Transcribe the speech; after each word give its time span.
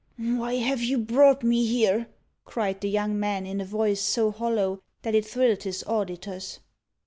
"Why 0.17 0.55
have 0.55 0.81
you 0.81 0.97
brought 0.97 1.43
me 1.43 1.67
here?" 1.67 2.07
cried 2.43 2.81
the 2.81 2.89
young 2.89 3.19
man, 3.19 3.45
in 3.45 3.61
a 3.61 3.65
voice 3.65 4.01
so 4.01 4.31
hollow 4.31 4.81
that 5.03 5.13
it 5.13 5.25
thrilled 5.27 5.61
his 5.61 5.83
auditors. 5.83 6.59